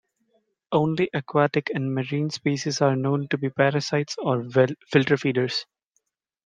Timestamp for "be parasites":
3.37-4.15